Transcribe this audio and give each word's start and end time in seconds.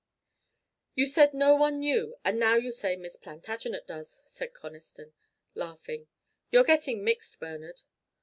"You 0.95 1.05
said 1.05 1.31
no 1.31 1.55
one 1.55 1.77
knew, 1.77 2.15
and 2.25 2.39
now 2.39 2.55
you 2.55 2.71
say 2.71 2.95
Miss 2.95 3.15
Plantagenet 3.17 3.85
does," 3.85 4.23
said 4.25 4.51
Conniston, 4.51 5.13
laughing. 5.53 6.07
"You're 6.49 6.63
getting 6.63 7.03
mixed, 7.03 7.39
Bernard. 7.39 7.83